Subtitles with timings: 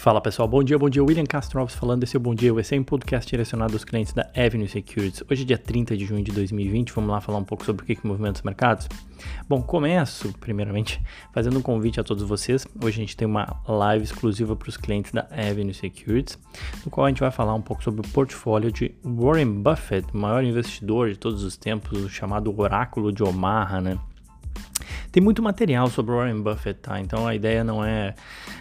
[0.00, 1.04] Fala pessoal, bom dia, bom dia.
[1.04, 4.14] William Castro Alves falando, esse é o Bom Dia, é um podcast direcionado aos clientes
[4.14, 5.22] da Avenue Securities.
[5.30, 7.86] Hoje é dia 30 de junho de 2020, vamos lá falar um pouco sobre o
[7.86, 8.88] que, que movimenta os mercados?
[9.46, 11.02] Bom, começo, primeiramente,
[11.34, 12.66] fazendo um convite a todos vocês.
[12.82, 16.38] Hoje a gente tem uma live exclusiva para os clientes da Avenue Securities,
[16.82, 20.16] no qual a gente vai falar um pouco sobre o portfólio de Warren Buffett, o
[20.16, 23.98] maior investidor de todos os tempos, o chamado Oráculo de Omaha, né?
[25.12, 27.00] Tem muito material sobre Warren Buffett, tá?
[27.00, 28.14] Então a ideia não é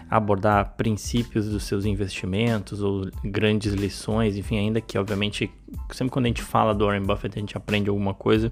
[0.10, 5.52] abordar princípios dos seus investimentos ou grandes lições, enfim, ainda que obviamente
[5.92, 8.52] sempre quando a gente fala do Warren Buffett a gente aprende alguma coisa,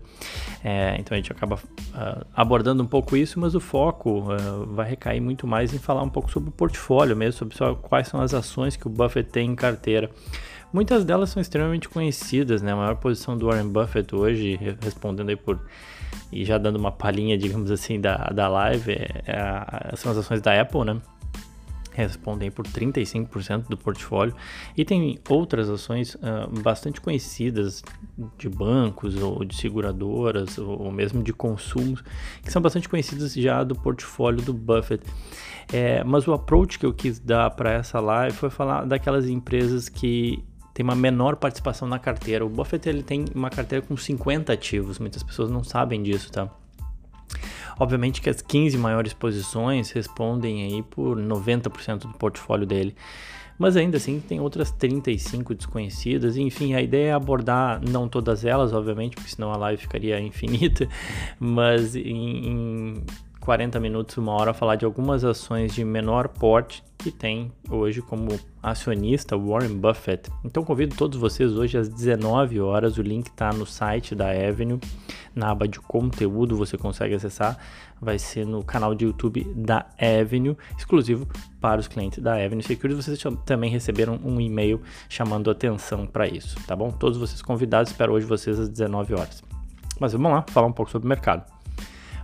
[0.63, 4.89] é, então a gente acaba uh, abordando um pouco isso, mas o foco uh, vai
[4.89, 8.21] recair muito mais em falar um pouco sobre o portfólio mesmo, sobre só quais são
[8.21, 10.09] as ações que o Buffett tem em carteira.
[10.71, 12.73] Muitas delas são extremamente conhecidas, né?
[12.73, 15.61] A maior posição do Warren Buffett hoje, respondendo aí por
[16.31, 20.41] e já dando uma palhinha, digamos assim, da, da live, é, é, são as ações
[20.41, 21.01] da Apple, né?
[21.97, 24.35] Respondem por 35% do portfólio
[24.77, 27.83] e tem outras ações uh, bastante conhecidas
[28.37, 32.03] de bancos ou de seguradoras ou, mesmo de consumos
[32.43, 35.03] que são bastante conhecidas já do portfólio do Buffett.
[35.73, 39.89] É, mas o approach que eu quis dar para essa live foi falar daquelas empresas
[39.89, 42.45] que tem uma menor participação na carteira.
[42.45, 46.47] O Buffett ele tem uma carteira com 50 ativos, muitas pessoas não sabem disso, tá?
[47.79, 52.95] Obviamente que as 15 maiores posições respondem aí por 90% do portfólio dele.
[53.57, 56.37] Mas ainda assim tem outras 35 desconhecidas.
[56.37, 60.87] Enfim, a ideia é abordar não todas elas, obviamente, porque senão a live ficaria infinita,
[61.39, 63.03] mas em, em
[63.47, 68.37] 40 minutos, uma hora, falar de algumas ações de menor porte que tem hoje como
[68.61, 70.29] acionista Warren Buffett.
[70.43, 74.79] Então convido todos vocês hoje às 19 horas, o link está no site da Avenue,
[75.37, 77.57] na aba de conteúdo você consegue acessar,
[78.01, 81.27] vai ser no canal de YouTube da Avenue, exclusivo
[81.61, 83.05] para os clientes da Avenue Securities.
[83.05, 86.91] Vocês também receberam um e-mail chamando atenção para isso, tá bom?
[86.91, 89.43] Todos vocês convidados, espero hoje vocês às 19 horas.
[89.99, 91.56] Mas vamos lá, falar um pouco sobre o mercado.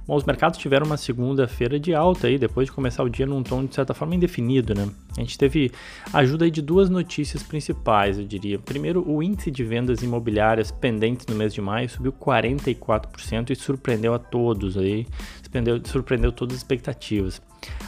[0.06, 3.41] Bom, os mercados tiveram uma segunda-feira de alta aí, depois de começar o dia num
[3.41, 4.90] tom de certa forma indefinido, né?
[5.18, 5.72] A gente teve
[6.12, 8.59] ajuda de duas notícias principais, eu diria.
[8.59, 14.14] Primeiro, o índice de vendas imobiliárias pendentes no mês de maio subiu 44% e surpreendeu
[14.14, 15.08] a todos aí,
[15.41, 17.41] surpreendeu, surpreendeu todas as expectativas,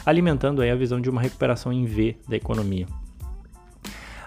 [0.06, 2.86] alimentando aí a visão de uma recuperação em V da economia.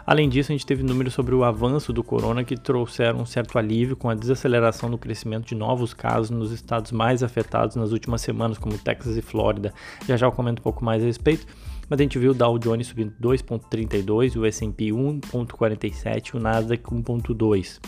[0.09, 3.59] Além disso, a gente teve números sobre o avanço do corona que trouxeram um certo
[3.59, 8.22] alívio com a desaceleração do crescimento de novos casos nos estados mais afetados nas últimas
[8.22, 9.72] semanas, como Texas e Flórida.
[10.08, 11.46] Já já eu comento um pouco mais a respeito.
[11.88, 16.81] Mas a gente viu o Dow Jones subindo 2,32, o S&P 1,47 e o Nasdaq
[16.86, 17.80] 1,2.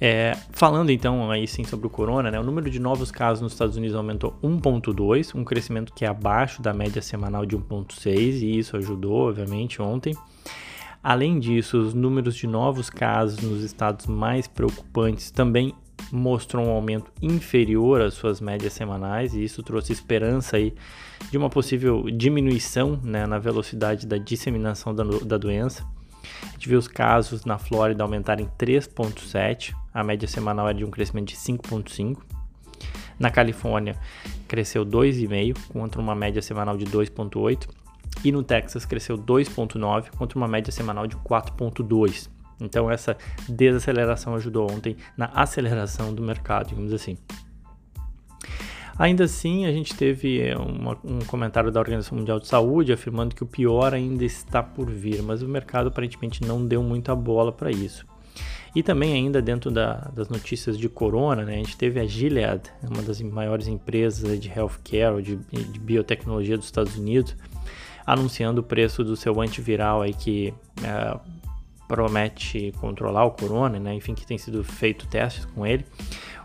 [0.00, 3.52] É, falando então aí sim sobre o corona, né, o número de novos casos nos
[3.52, 8.58] Estados Unidos aumentou 1,2, um crescimento que é abaixo da média semanal de 1,6 e
[8.58, 10.14] isso ajudou, obviamente, ontem.
[11.02, 15.74] Além disso, os números de novos casos nos estados mais preocupantes também
[16.12, 20.74] mostram um aumento inferior às suas médias semanais e isso trouxe esperança aí
[21.30, 25.84] de uma possível diminuição né, na velocidade da disseminação da, da doença.
[26.42, 30.90] A gente viu os casos na Flórida aumentarem 3,7, a média semanal é de um
[30.90, 32.18] crescimento de 5,5.
[33.18, 33.96] Na Califórnia
[34.46, 37.68] cresceu 2,5 contra uma média semanal de 2,8
[38.24, 42.30] e no Texas cresceu 2,9 contra uma média semanal de 4,2.
[42.60, 43.16] Então essa
[43.48, 47.18] desaceleração ajudou ontem na aceleração do mercado, digamos assim.
[48.96, 53.34] Ainda assim, a gente teve eh, uma, um comentário da Organização Mundial de Saúde afirmando
[53.34, 57.50] que o pior ainda está por vir, mas o mercado aparentemente não deu muita bola
[57.50, 58.06] para isso.
[58.74, 62.62] E também ainda dentro da, das notícias de corona, né, a gente teve a Gilead,
[62.82, 67.34] uma das maiores empresas de healthcare, de, de biotecnologia dos Estados Unidos,
[68.06, 70.52] anunciando o preço do seu antiviral aí que
[70.82, 71.18] é,
[71.86, 75.84] promete controlar o corona, né, enfim, que tem sido feito testes com ele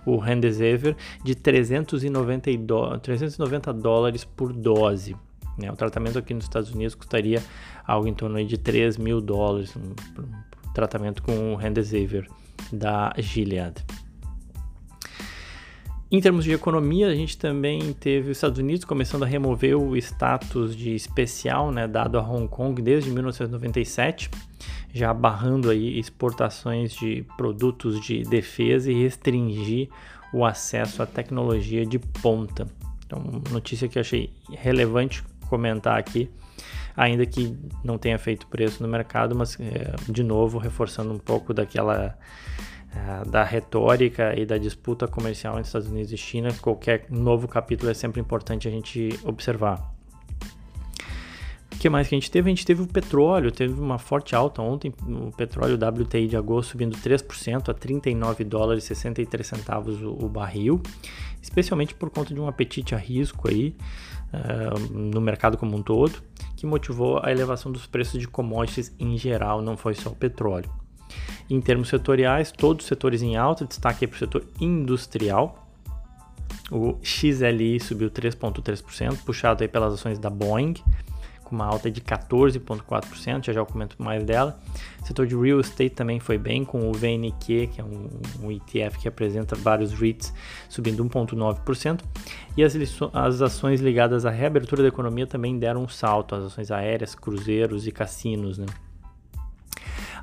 [0.05, 5.16] o Remdesivir, de 390, do, 390 dólares por dose.
[5.58, 5.72] Né?
[5.72, 7.41] O tratamento aqui nos Estados Unidos custaria
[7.85, 9.93] algo em torno de 3 mil dólares, um
[10.73, 12.28] tratamento com o Remdesivir
[12.72, 13.75] da Gilead.
[16.11, 19.97] Em termos de economia, a gente também teve os Estados Unidos começando a remover o
[19.97, 24.29] status de especial né, dado a Hong Kong desde 1997
[24.93, 29.90] já barrando aí exportações de produtos de defesa e restringir
[30.31, 32.67] o acesso à tecnologia de ponta.
[33.05, 36.29] Então, notícia que eu achei relevante comentar aqui,
[36.95, 41.53] ainda que não tenha feito preço no mercado, mas é, de novo reforçando um pouco
[41.53, 42.17] daquela
[42.93, 46.49] é, da retórica e da disputa comercial entre Estados Unidos e China.
[46.61, 49.93] Qualquer novo capítulo é sempre importante a gente observar
[51.84, 52.49] que mais que a gente teve?
[52.49, 56.69] A gente teve o petróleo, teve uma forte alta ontem, o petróleo WTI de agosto
[56.69, 60.81] subindo 3% a 39 dólares e 63 centavos o, o barril,
[61.41, 63.75] especialmente por conta de um apetite a risco aí
[64.34, 66.23] uh, no mercado como um todo,
[66.64, 70.72] que motivou a elevação dos preços de commodities em geral, não foi só o petróleo.
[71.50, 75.68] Em termos setoriais, todos os setores em alta, destaque para o setor industrial,
[76.72, 80.76] o XLI subiu 3,3%, puxado aí pelas ações da Boeing,
[81.53, 84.59] com uma alta de 14,4%, já já eu comento mais dela.
[85.02, 88.09] O setor de real estate também foi bem, com o VNQ, que é um,
[88.41, 90.34] um ETF que apresenta vários REITs,
[90.67, 92.02] subindo 1,9%.
[92.58, 92.76] E as,
[93.14, 97.85] as ações ligadas à reabertura da economia também deram um salto, as ações aéreas, cruzeiros
[97.85, 98.66] e cassinos, né?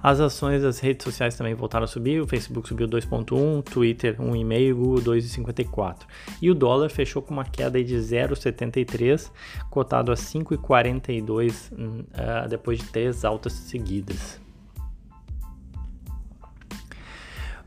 [0.02, 4.74] As ações das redes sociais também voltaram a subir, o Facebook subiu 2.1, Twitter 1,5,
[4.74, 5.96] Google 2,54.
[6.40, 9.30] E o dólar fechou com uma queda de 0,73,
[9.68, 14.40] cotado a 5,42 uh, depois de três altas seguidas.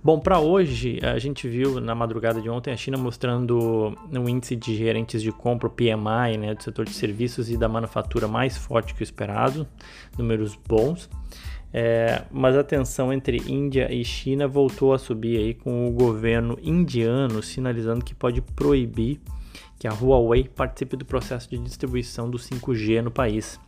[0.04, 4.54] Bom, para hoje, a gente viu na madrugada de ontem a China mostrando um índice
[4.54, 8.58] de gerentes de compra, o PMI, né, do setor de serviços e da manufatura mais
[8.58, 9.66] forte que o esperado,
[10.18, 11.10] números bons.
[11.76, 16.56] É, mas a tensão entre Índia e China voltou a subir aí com o governo
[16.62, 19.20] indiano sinalizando que pode proibir
[19.80, 23.60] que a Huawei participe do processo de distribuição do 5G no país.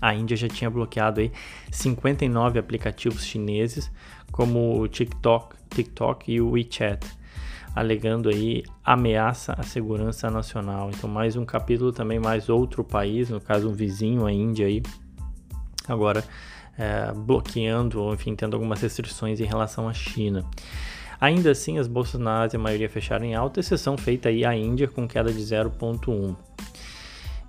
[0.00, 1.32] A Índia já tinha bloqueado aí
[1.72, 3.90] 59 aplicativos chineses,
[4.30, 7.04] como o TikTok, TikTok e o WeChat,
[7.74, 10.90] alegando aí ameaça à segurança nacional.
[10.90, 14.80] Então mais um capítulo também mais outro país, no caso um vizinho, a Índia aí,
[15.88, 16.24] agora
[16.80, 20.46] é, bloqueando ou, enfim, tendo algumas restrições em relação à China.
[21.20, 24.56] Ainda assim, as bolsas na Ásia, a maioria fecharam em alta, exceção feita aí a
[24.56, 26.34] Índia com queda de 0,1.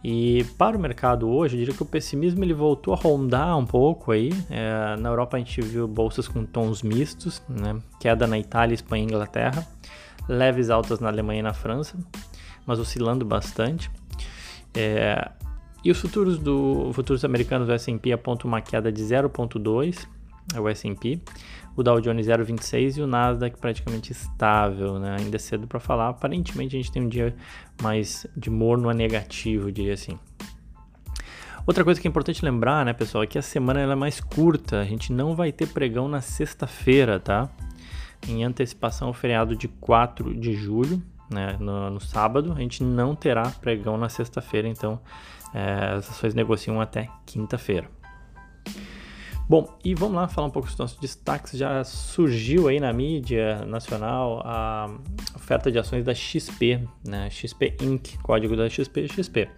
[0.03, 3.65] E para o mercado hoje, eu diria que o pessimismo ele voltou a rondar um
[3.65, 4.31] pouco aí.
[4.49, 7.79] É, na Europa a gente viu bolsas com tons mistos, né?
[7.99, 9.65] queda na Itália, Espanha e Inglaterra,
[10.27, 11.95] leves altas na Alemanha e na França,
[12.65, 13.89] mas oscilando bastante.
[14.73, 15.29] É,
[15.83, 20.07] e os futuros do futuros americanos do S&P apontam uma queda de 0.2,
[20.53, 21.19] é o S&P,
[21.75, 25.17] o Dow Jones 0.26 e o Nasdaq praticamente estável, né?
[25.19, 26.09] Ainda é cedo para falar.
[26.09, 27.35] Aparentemente a gente tem um dia
[27.81, 30.19] mais de morno a negativo, diria assim.
[31.65, 34.19] Outra coisa que é importante lembrar, né, pessoal, é que a semana ela é mais
[34.19, 34.81] curta.
[34.81, 37.49] A gente não vai ter pregão na sexta-feira, tá?
[38.27, 43.15] Em antecipação ao feriado de 4 de julho, né, no, no sábado, a gente não
[43.15, 44.99] terá pregão na sexta-feira, então
[45.53, 47.89] é, as ações negociam até quinta-feira.
[49.51, 51.59] Bom, e vamos lá falar um pouco dos nossos destaques.
[51.59, 54.89] Já surgiu aí na mídia nacional a
[55.35, 57.29] oferta de ações da XP, né?
[57.29, 59.49] XP Inc., código da XP, XP.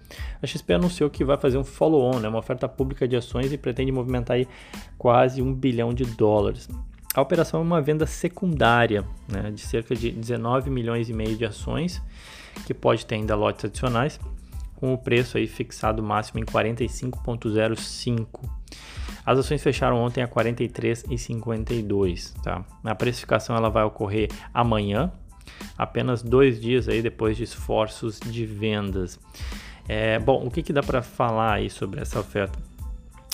[0.41, 2.27] A XP anunciou que vai fazer um follow-on, né?
[2.27, 4.47] uma oferta pública de ações e pretende movimentar aí
[4.97, 6.67] quase um bilhão de dólares.
[7.13, 9.51] A operação é uma venda secundária né?
[9.51, 12.01] de cerca de 19 milhões e meio de ações,
[12.65, 14.19] que pode ter ainda lotes adicionais
[14.83, 18.27] com o preço aí fixado máximo em 45,05.
[19.25, 22.65] As ações fecharam ontem a 43,52, tá?
[22.83, 25.09] A precificação ela vai ocorrer amanhã,
[25.77, 29.17] apenas dois dias aí depois de esforços de vendas.
[29.87, 32.59] É, bom, o que, que dá para falar aí sobre essa oferta?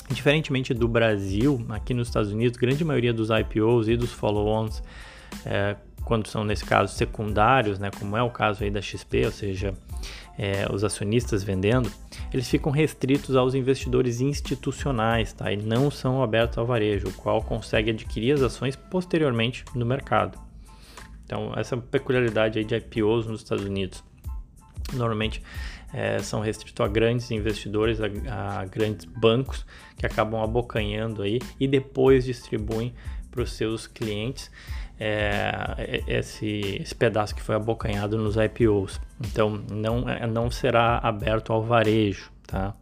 [0.08, 4.84] Diferentemente do Brasil, aqui nos Estados Unidos, grande maioria dos IPOs e dos follow-ons,
[5.44, 9.32] é, quando são nesse caso secundários, né, como é o caso aí da XP, ou
[9.32, 9.74] seja,
[10.42, 11.92] é, os acionistas vendendo,
[12.32, 15.52] eles ficam restritos aos investidores institucionais, tá?
[15.52, 20.38] E não são abertos ao varejo, o qual consegue adquirir as ações posteriormente no mercado.
[21.26, 24.02] Então, essa peculiaridade aí de IPOs nos Estados Unidos.
[24.94, 25.42] Normalmente
[25.92, 29.66] é, são restritos a grandes investidores, a, a grandes bancos
[29.98, 32.94] que acabam abocanhando aí e depois distribuem
[33.30, 34.50] para os seus clientes
[35.00, 39.00] é, esse, esse, pedaço que foi abocanhado nos IPOs.
[39.18, 42.74] Então não, é, não será aberto ao varejo, tá?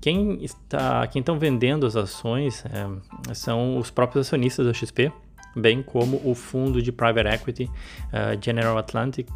[0.00, 5.10] Quem está, quem estão vendendo as ações é, são os próprios acionistas da XP,
[5.56, 9.28] bem como o fundo de private equity uh, General Atlantic,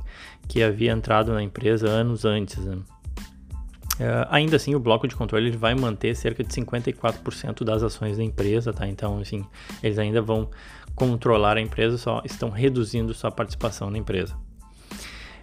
[0.47, 2.59] que havia entrado na empresa anos antes.
[2.59, 2.77] Né?
[2.77, 8.23] Uh, ainda assim, o bloco de controle vai manter cerca de 54% das ações da
[8.23, 8.87] empresa, tá?
[8.87, 9.45] Então, assim,
[9.83, 10.51] eles ainda vão
[10.99, 14.37] controlar a empresa, só estão reduzindo sua participação na empresa.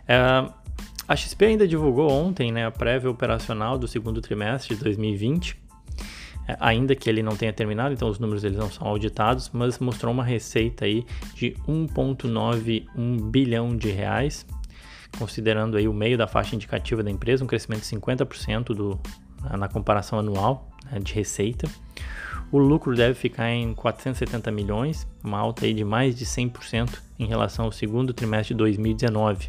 [0.03, 0.53] Uh,
[1.07, 5.57] a XP ainda divulgou ontem né, a prévia operacional do segundo trimestre de 2020,
[6.47, 9.79] é, ainda que ele não tenha terminado, então os números eles não são auditados, mas
[9.79, 14.45] mostrou uma receita aí de 1,91 bilhão de reais,
[15.17, 19.00] considerando aí o meio da faixa indicativa da empresa, um crescimento de 50% do,
[19.57, 21.67] na comparação anual né, de receita.
[22.51, 27.25] O lucro deve ficar em 470 milhões, uma alta aí de mais de 100% em
[27.25, 29.47] relação ao segundo trimestre de 2019.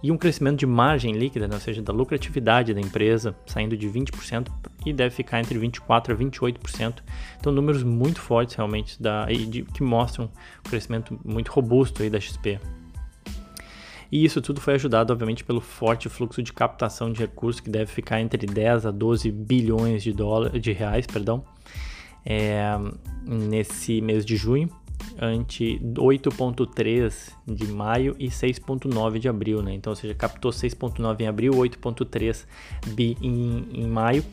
[0.00, 3.88] E um crescimento de margem líquida, né, ou seja, da lucratividade da empresa, saindo de
[3.88, 4.48] 20%
[4.86, 7.02] e deve ficar entre 24% a 28%.
[7.40, 12.20] Então, números muito fortes realmente da, de, que mostram um crescimento muito robusto aí da
[12.20, 12.60] XP.
[14.10, 17.86] E isso tudo foi ajudado, obviamente, pelo forte fluxo de captação de recursos que deve
[17.86, 21.44] ficar entre 10 a 12 bilhões de, dólares, de reais, perdão,
[22.24, 22.62] é,
[23.26, 24.70] nesse mês de junho,
[25.20, 29.74] ante 8.3 de maio e 6.9 de abril, né?
[29.74, 32.46] Então, ou seja, captou 6.9 em abril, 8.3
[32.88, 34.24] bi em, em maio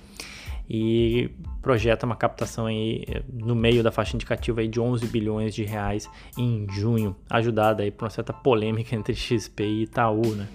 [0.69, 1.29] e
[1.61, 5.63] projeta uma captação aí eh, no meio da faixa indicativa aí de 11 bilhões de
[5.63, 10.47] reais em junho, ajudada aí por uma certa polêmica entre XP e Itaú, né?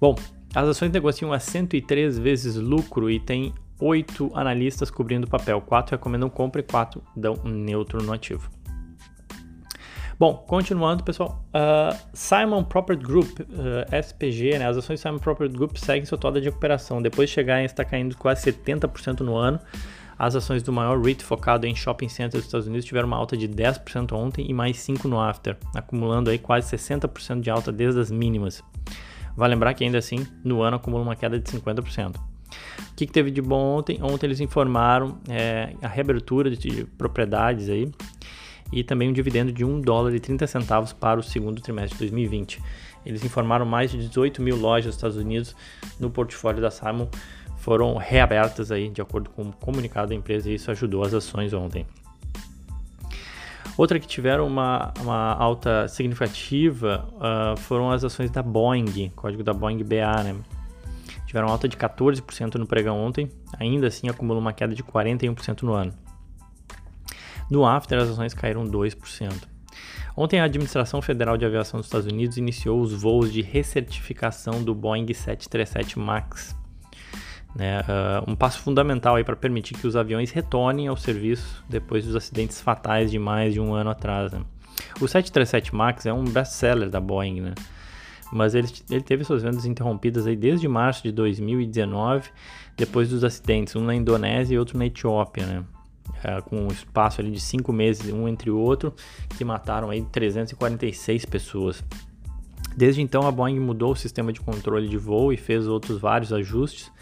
[0.00, 0.14] Bom,
[0.54, 5.96] as ações negociam a 103 vezes lucro e tem oito analistas cobrindo o papel, quatro
[5.96, 8.57] recomendam compra e quatro dão neutro no ativo.
[10.18, 15.76] Bom, continuando, pessoal, uh, Simon Property Group, uh, SPG, né, as ações Simon Property Group
[15.76, 17.00] seguem sua toda de recuperação.
[17.00, 19.60] Depois de chegar em estar caindo quase 70% no ano,
[20.18, 23.36] as ações do maior REIT focado em shopping centers dos Estados Unidos tiveram uma alta
[23.36, 28.00] de 10% ontem e mais 5% no after, acumulando aí quase 60% de alta desde
[28.00, 28.60] as mínimas.
[29.36, 32.16] Vale lembrar que ainda assim, no ano acumula uma queda de 50%.
[32.16, 34.02] O que, que teve de bom ontem?
[34.02, 37.88] Ontem eles informaram é, a reabertura de, de propriedades aí
[38.72, 42.04] e também um dividendo de 1 dólar e 30 centavos para o segundo trimestre de
[42.04, 42.60] 2020.
[43.06, 45.56] Eles informaram mais de 18 mil lojas dos Estados Unidos
[45.98, 47.08] no portfólio da Simon
[47.58, 51.52] foram reabertas aí, de acordo com o comunicado da empresa, e isso ajudou as ações
[51.52, 51.86] ontem.
[53.76, 59.52] Outra que tiveram uma, uma alta significativa uh, foram as ações da Boeing, código da
[59.52, 60.36] Boeing BA, né?
[61.26, 65.74] Tiveram alta de 14% no pregão ontem, ainda assim acumulou uma queda de 41% no
[65.74, 65.92] ano.
[67.50, 69.32] No after, as ações caíram 2%.
[70.16, 74.74] Ontem, a Administração Federal de Aviação dos Estados Unidos iniciou os voos de recertificação do
[74.74, 76.56] Boeing 737 MAX.
[77.54, 82.14] Né, uh, um passo fundamental para permitir que os aviões retornem ao serviço depois dos
[82.14, 84.32] acidentes fatais de mais de um ano atrás.
[84.32, 84.40] Né.
[85.00, 87.54] O 737 MAX é um best-seller da Boeing, né?
[88.32, 92.28] mas ele, ele, teve suas vendas interrompidas aí desde março de 2019,
[92.76, 95.64] depois dos acidentes, um na Indonésia e outro na Etiópia, né?
[96.22, 98.94] É, com um espaço ali de cinco meses um entre o outro,
[99.36, 101.84] que mataram aí 346 pessoas.
[102.76, 106.32] Desde então, a Boeing mudou o sistema de controle de voo e fez outros vários
[106.32, 106.92] ajustes.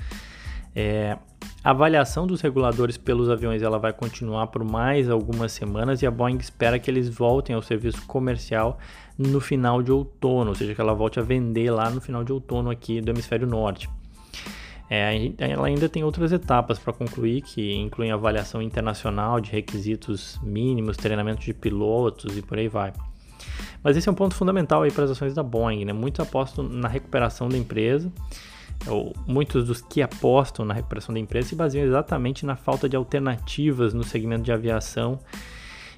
[0.75, 1.19] É,
[1.63, 6.11] a avaliação dos reguladores pelos aviões ela vai continuar por mais algumas semanas e a
[6.11, 8.79] Boeing espera que eles voltem ao serviço comercial
[9.19, 12.33] no final de outono, ou seja, que ela volte a vender lá no final de
[12.33, 13.89] outono aqui do hemisfério norte.
[14.89, 20.97] É, ela ainda tem outras etapas para concluir, que incluem avaliação internacional de requisitos mínimos,
[20.97, 22.93] treinamento de pilotos e por aí vai.
[23.83, 25.93] Mas esse é um ponto fundamental para as ações da Boeing, né?
[25.93, 28.13] Muitos apostam na recuperação da empresa,
[28.87, 32.97] ou muitos dos que apostam na recuperação da empresa se baseiam exatamente na falta de
[32.97, 35.19] alternativas no segmento de aviação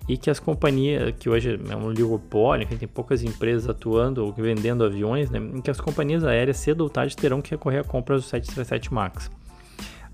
[0.08, 4.32] e que as companhias, que hoje é um oligopólio, que tem poucas empresas atuando ou
[4.32, 7.84] vendendo aviões, né, em que as companhias aéreas cedo ou tarde terão que recorrer a
[7.84, 9.30] compras do 737 MAX.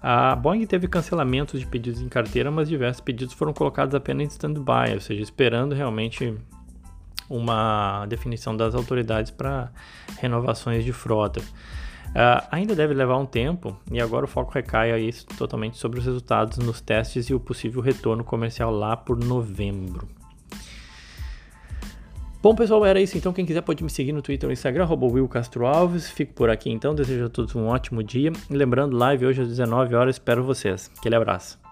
[0.02, 4.28] A Boeing teve cancelamentos de pedidos em carteira, mas diversos pedidos foram colocados apenas em
[4.28, 6.34] stand-by, ou seja, esperando realmente
[7.30, 9.70] uma definição das autoridades para
[10.18, 11.40] renovações de frota.
[12.10, 16.04] Uh, ainda deve levar um tempo e agora o foco recai aí totalmente sobre os
[16.04, 20.08] resultados nos testes e o possível retorno comercial lá por novembro.
[22.44, 23.16] Bom, pessoal, era isso.
[23.16, 26.10] Então, quem quiser pode me seguir no Twitter ou Instagram, Will Castro Alves.
[26.10, 26.94] Fico por aqui então.
[26.94, 28.30] Desejo a todos um ótimo dia.
[28.50, 30.16] E lembrando, live hoje às 19 horas.
[30.16, 30.90] Espero vocês.
[30.98, 31.63] Aquele abraço.